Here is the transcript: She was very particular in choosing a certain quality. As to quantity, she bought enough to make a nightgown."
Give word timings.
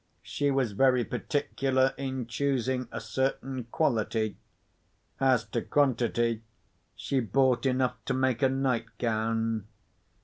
She 0.23 0.49
was 0.49 0.71
very 0.71 1.05
particular 1.05 1.93
in 1.95 2.25
choosing 2.25 2.87
a 2.91 2.99
certain 2.99 3.65
quality. 3.65 4.35
As 5.19 5.43
to 5.49 5.61
quantity, 5.61 6.41
she 6.95 7.19
bought 7.19 7.67
enough 7.67 7.97
to 8.05 8.15
make 8.15 8.41
a 8.41 8.49
nightgown." 8.49 9.67